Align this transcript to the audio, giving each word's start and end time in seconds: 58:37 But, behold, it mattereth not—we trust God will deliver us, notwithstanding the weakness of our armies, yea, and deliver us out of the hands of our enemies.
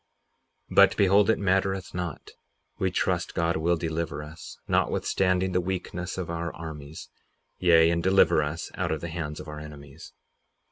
58:37 0.71 0.75
But, 0.75 0.97
behold, 0.97 1.29
it 1.29 1.37
mattereth 1.37 1.93
not—we 1.93 2.89
trust 2.89 3.35
God 3.35 3.57
will 3.57 3.77
deliver 3.77 4.23
us, 4.23 4.57
notwithstanding 4.67 5.51
the 5.51 5.61
weakness 5.61 6.17
of 6.17 6.27
our 6.27 6.51
armies, 6.55 7.09
yea, 7.59 7.91
and 7.91 8.01
deliver 8.01 8.41
us 8.41 8.71
out 8.73 8.91
of 8.91 9.01
the 9.01 9.09
hands 9.09 9.39
of 9.39 9.47
our 9.47 9.59
enemies. 9.59 10.13